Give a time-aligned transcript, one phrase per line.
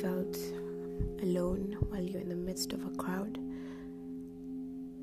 [0.00, 0.38] felt
[1.22, 3.36] alone while you're in the midst of a crowd?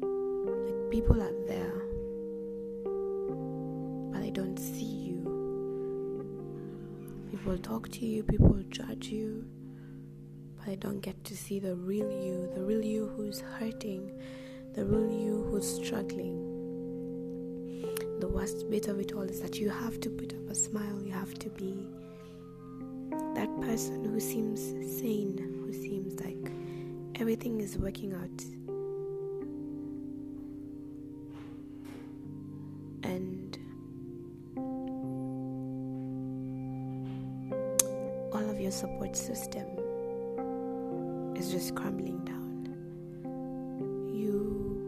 [0.01, 1.81] Like people are there,
[4.11, 5.19] but they don't see you.
[7.29, 9.45] People talk to you, people judge you,
[10.55, 14.11] but they don't get to see the real you, the real you who's hurting,
[14.75, 16.51] the real you who's struggling.
[18.21, 21.01] The worst bit of it all is that you have to put up a smile,
[21.03, 21.85] you have to be
[23.35, 24.59] that person who seems
[24.99, 26.51] sane, who seems like
[27.19, 28.43] everything is working out.
[33.03, 33.57] And
[38.33, 39.67] all of your support system
[41.35, 42.67] is just crumbling down.
[44.13, 44.81] You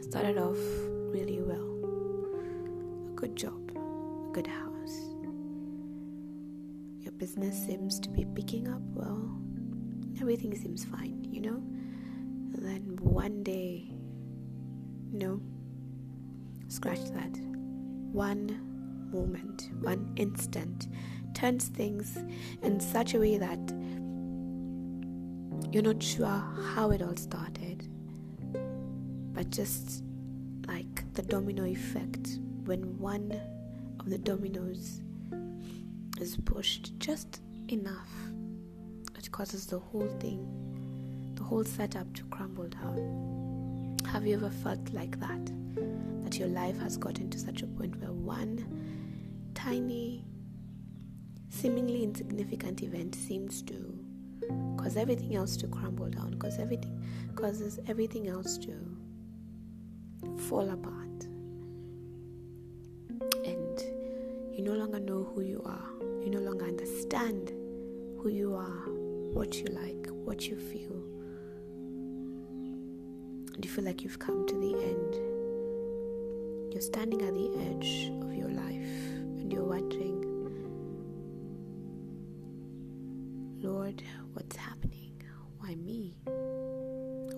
[0.00, 0.58] started off
[1.12, 1.68] really well,
[3.10, 4.65] a good job, a good house
[7.18, 9.30] business seems to be picking up well.
[10.20, 11.62] Everything seems fine, you know?
[12.54, 13.90] And then one day,
[15.12, 15.40] no,
[16.68, 17.36] scratch that.
[18.12, 20.88] One moment, one instant
[21.34, 22.18] turns things
[22.62, 23.58] in such a way that
[25.72, 26.42] you're not sure
[26.74, 27.88] how it all started,
[29.32, 30.02] but just
[30.66, 33.38] like the domino effect when one
[34.00, 35.02] of the dominoes
[36.18, 38.08] is pushed just enough,
[39.18, 40.46] it causes the whole thing,
[41.34, 43.96] the whole setup to crumble down.
[44.06, 45.46] Have you ever felt like that?
[46.24, 48.64] That your life has gotten to such a point where one
[49.54, 50.24] tiny,
[51.50, 53.98] seemingly insignificant event seems to
[54.76, 57.02] cause everything else to crumble down, cause everything
[57.34, 58.72] causes everything else to
[60.48, 61.24] fall apart.
[63.44, 63.80] And
[64.52, 65.95] you no longer know who you are
[66.26, 67.50] you no longer understand
[68.18, 68.90] who you are,
[69.32, 71.00] what you like, what you feel.
[73.54, 75.14] And you feel like you've come to the end.
[76.72, 80.20] You're standing at the edge of your life and you're wondering,
[83.62, 85.22] Lord, what's happening?
[85.60, 86.16] Why me?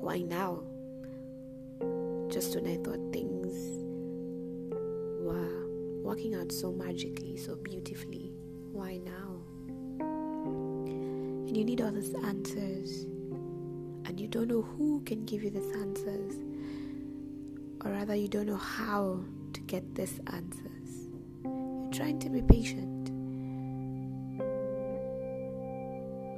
[0.01, 0.63] Why now?
[2.31, 3.53] Just when I thought things
[5.21, 5.67] were
[6.03, 8.33] working out so magically, so beautifully
[8.79, 9.31] why now?
[9.99, 13.07] And you need all these answers,
[14.05, 16.35] and you don't know who can give you these answers,
[17.85, 19.21] or rather, you don't know how
[19.53, 21.09] to get these answers.
[21.45, 23.11] You're trying to be patient,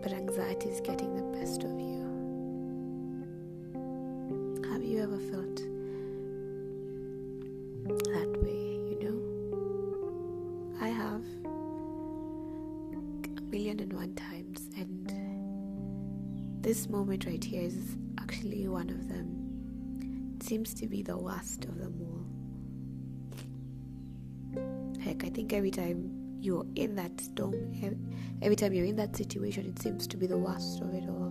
[0.02, 2.00] but anxiety is getting the best of you.
[4.72, 5.49] Have you ever felt
[16.70, 20.36] this moment right here is actually one of them.
[20.36, 21.94] It seems to be the worst of them
[24.54, 25.02] all.
[25.02, 27.74] Heck, I think every time you're in that storm,
[28.40, 31.30] every time you're in that situation, it seems to be the worst of it all.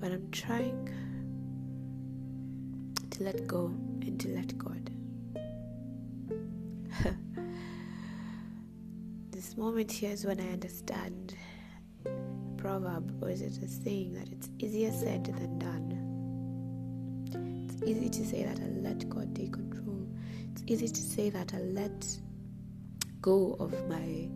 [0.00, 0.88] But I'm trying
[3.10, 3.66] to let go
[4.00, 4.90] and to let God.
[9.56, 11.34] Moment here is when I understand
[12.58, 16.02] proverb, or is it a saying that it's easier said than done?
[17.70, 20.06] It's easy to say that I let God take control.
[20.52, 22.06] It's easy to say that I let
[23.22, 24.28] go of my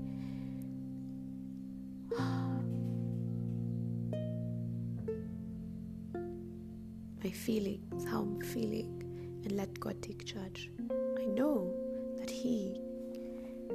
[7.22, 9.02] my feelings, how I'm feeling,
[9.44, 10.70] and let God take charge.
[11.18, 11.74] I know
[12.18, 12.80] that He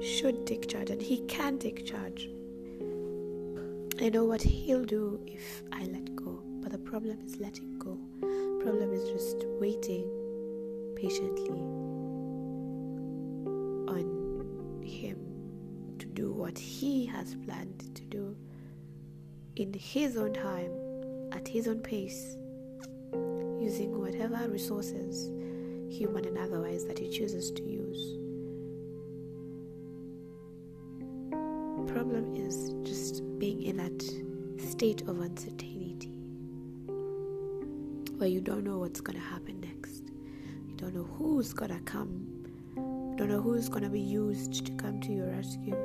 [0.01, 2.29] should take charge and he can take charge.
[4.01, 7.97] I know what he'll do if I let go, but the problem is letting go.
[8.61, 10.09] Problem is just waiting
[10.95, 11.61] patiently
[13.87, 15.17] on him
[15.99, 18.35] to do what he has planned to do
[19.55, 20.71] in his own time,
[21.31, 22.35] at his own pace,
[23.61, 25.29] using whatever resources,
[25.89, 28.24] human and otherwise, that he chooses to use.
[31.87, 34.01] Problem is just being in that
[34.69, 36.11] state of uncertainty
[38.17, 40.03] where you don't know what's going to happen next.
[40.67, 42.27] You don't know who's going to come.
[42.75, 45.75] You don't know who's going to be used to come to your rescue.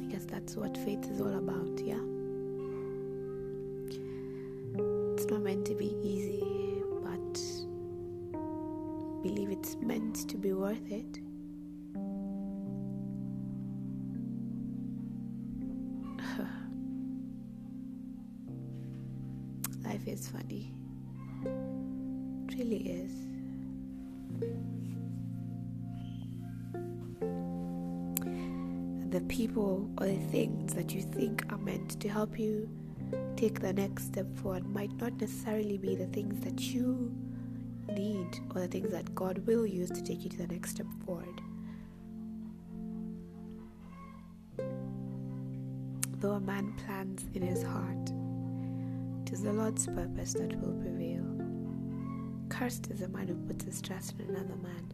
[0.00, 2.00] I guess that's what faith is all about, yeah?
[5.14, 5.96] It's not meant to be
[10.74, 11.20] worth it.
[19.84, 20.74] Life is funny.
[21.44, 23.12] It really is.
[29.10, 32.68] The people or the things that you think are meant to help you
[33.36, 37.14] take the next step forward might not necessarily be the things that you
[37.92, 40.86] need or the things that God will use to take you to the next step
[41.04, 41.40] forward.
[46.20, 48.10] Though a man plans in his heart,
[49.26, 51.24] it is the Lord's purpose that will prevail.
[52.48, 54.90] Cursed is the man who puts his trust in another man.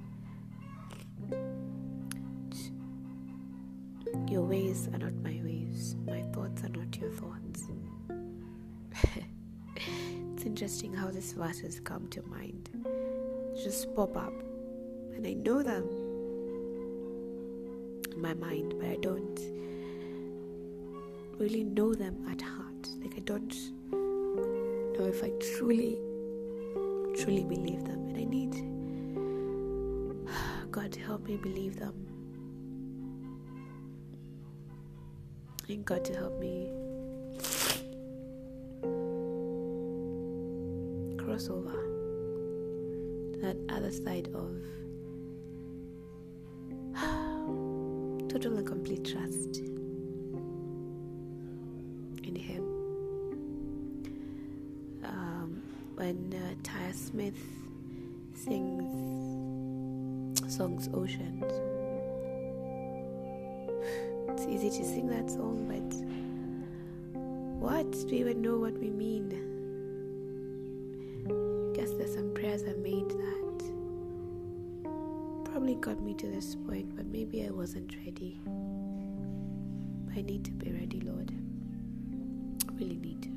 [4.28, 7.64] Your ways are not my ways, my thoughts are not your thoughts.
[10.40, 12.70] It's interesting how these verses come to mind.
[13.62, 14.32] Just pop up,
[15.14, 15.84] and I know them
[18.10, 19.38] in my mind, but I don't
[21.38, 22.88] really know them at heart.
[23.02, 23.54] Like, I don't
[23.92, 25.98] know if I truly,
[27.18, 28.54] truly believe them, and I need
[30.70, 31.92] God to help me believe them.
[35.68, 36.70] And God to help me
[41.40, 41.72] crossover
[43.40, 44.50] that other side of
[48.28, 49.58] total and complete trust
[52.24, 52.62] in Him.
[55.04, 55.62] Um,
[55.94, 57.38] when uh, Taya Smith
[58.34, 58.90] sings
[60.54, 61.52] songs Oceans,
[64.28, 65.90] it's easy to sing that song, but
[67.60, 69.49] what do we even know what we mean?
[72.08, 73.50] Some prayers I made that
[75.60, 78.40] probably got me to this point, but maybe I wasn't ready.
[80.16, 81.32] I need to be ready, Lord.
[82.68, 83.30] I really need to.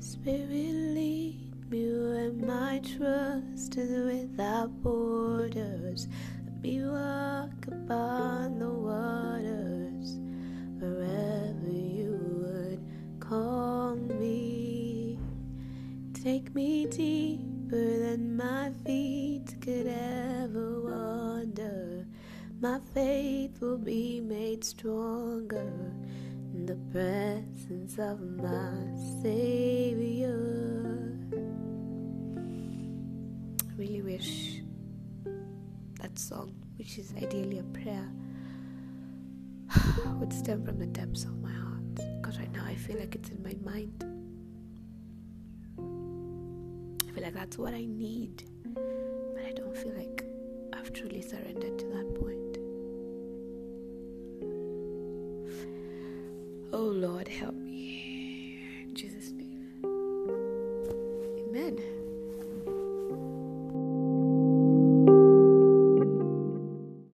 [0.00, 6.08] Spirit, lead me where my trust is without borders.
[6.44, 10.18] Let me walk upon the waters
[10.78, 11.45] wherever
[16.26, 22.04] Take me deeper than my feet could ever wander.
[22.60, 25.70] My faith will be made stronger
[26.52, 28.72] in the presence of my
[29.22, 31.16] Savior.
[33.62, 34.62] I really wish
[36.00, 38.10] that song, which is ideally a prayer,
[40.18, 41.94] would stem from the depths of my heart.
[42.20, 44.15] Because right now I feel like it's in my mind
[47.26, 50.24] like that's what I need, but I don't feel like
[50.72, 52.58] I've truly surrendered to that point.
[56.72, 57.56] Oh Lord, help